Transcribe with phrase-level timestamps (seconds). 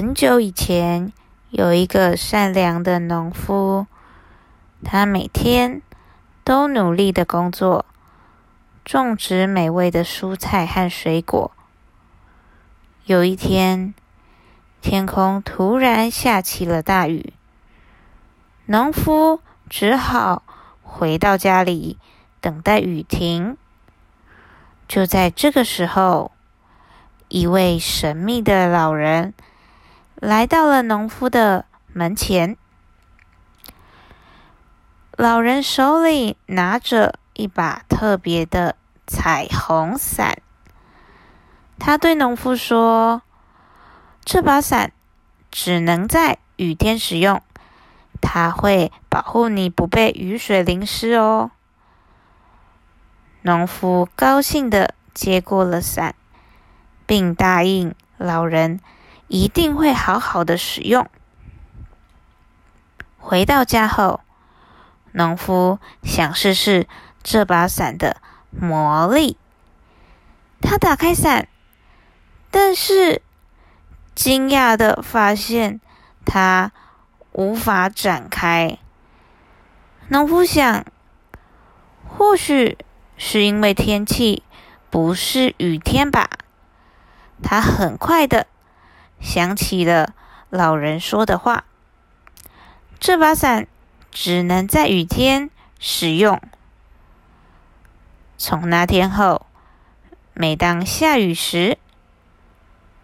[0.00, 1.12] 很久以前，
[1.50, 3.88] 有一个善良的农夫，
[4.84, 5.82] 他每天
[6.44, 7.84] 都努力的工作，
[8.84, 11.50] 种植美味的蔬菜和水果。
[13.06, 13.92] 有一天，
[14.80, 17.32] 天空突然下起了大雨，
[18.66, 20.44] 农夫只好
[20.80, 21.98] 回到家里
[22.40, 23.56] 等待雨停。
[24.86, 26.30] 就在这个时候，
[27.26, 29.34] 一位神秘的老人。
[30.20, 32.56] 来到了农夫的门前，
[35.16, 38.74] 老人手里拿着一把特别的
[39.06, 40.38] 彩虹伞。
[41.78, 43.22] 他对农夫说
[44.24, 44.90] ：“这把伞
[45.52, 47.40] 只能在雨天使用，
[48.20, 51.52] 它会保护你不被雨水淋湿哦。”
[53.42, 56.16] 农夫高兴的接过了伞，
[57.06, 58.80] 并答应老人。
[59.28, 61.08] 一定会好好的使用。
[63.18, 64.20] 回到家后，
[65.12, 66.88] 农夫想试试
[67.22, 69.36] 这把伞的魔力。
[70.60, 71.46] 他打开伞，
[72.50, 73.22] 但是
[74.14, 75.80] 惊讶的发现
[76.24, 76.72] 它
[77.32, 78.78] 无法展开。
[80.08, 80.86] 农夫想，
[82.06, 82.78] 或许
[83.18, 84.42] 是因为天气
[84.88, 86.30] 不是雨天吧。
[87.42, 88.46] 他很快的。
[89.20, 90.14] 想起了
[90.50, 91.64] 老人说的话
[92.98, 93.66] ：“这把伞
[94.10, 96.40] 只能在雨天使用。”
[98.38, 99.46] 从那天后，
[100.32, 101.78] 每当下雨时，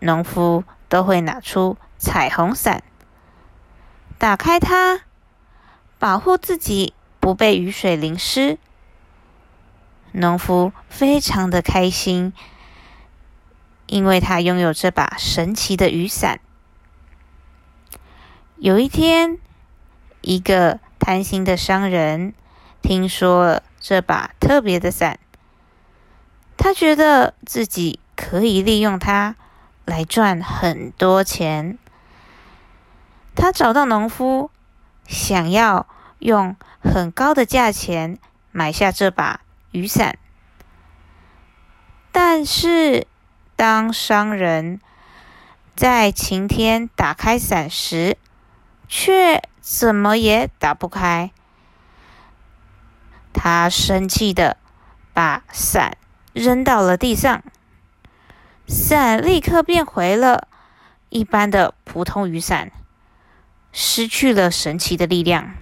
[0.00, 2.82] 农夫都会拿出彩虹伞，
[4.18, 5.00] 打开它，
[5.98, 8.58] 保护自己不被雨水淋湿。
[10.12, 12.34] 农夫非常的开心。
[13.92, 16.40] 因为他拥有这把神奇的雨伞。
[18.56, 19.36] 有一天，
[20.22, 22.32] 一个贪心的商人
[22.80, 25.18] 听说了这把特别的伞，
[26.56, 29.36] 他觉得自己可以利用它
[29.84, 31.76] 来赚很多钱。
[33.34, 34.50] 他找到农夫，
[35.06, 35.86] 想要
[36.18, 38.18] 用很高的价钱
[38.52, 39.42] 买下这把
[39.72, 40.18] 雨伞，
[42.10, 43.06] 但是。
[43.62, 44.80] 当商人
[45.76, 48.18] 在晴天打开伞时，
[48.88, 51.30] 却怎么也打不开。
[53.32, 54.56] 他生气的
[55.14, 55.96] 把伞
[56.32, 57.44] 扔到了地上，
[58.66, 60.48] 伞立刻变回了
[61.10, 62.72] 一般的普通雨伞，
[63.70, 65.54] 失去了神奇的力量。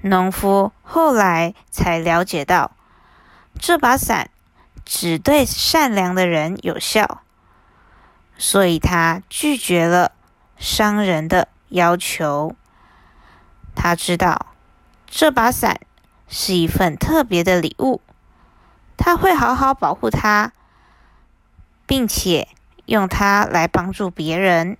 [0.00, 2.74] 农夫后来才了解到，
[3.58, 4.30] 这把伞。
[4.84, 7.22] 只对善良的人有效，
[8.36, 10.12] 所以他拒绝了
[10.56, 12.54] 商人的要求。
[13.74, 14.54] 他知道
[15.06, 15.80] 这把伞
[16.28, 18.00] 是一份特别的礼物，
[18.96, 20.52] 他会好好保护它，
[21.86, 22.48] 并且
[22.86, 24.76] 用它来帮助别人。